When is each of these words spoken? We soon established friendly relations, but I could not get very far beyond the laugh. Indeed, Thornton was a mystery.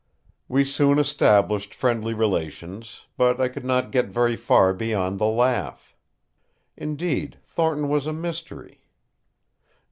We 0.47 0.63
soon 0.65 0.97
established 0.97 1.75
friendly 1.75 2.15
relations, 2.15 3.05
but 3.17 3.39
I 3.39 3.49
could 3.49 3.63
not 3.63 3.91
get 3.91 4.07
very 4.07 4.35
far 4.35 4.73
beyond 4.73 5.19
the 5.19 5.27
laugh. 5.27 5.95
Indeed, 6.75 7.37
Thornton 7.43 7.87
was 7.87 8.07
a 8.07 8.11
mystery. 8.11 8.81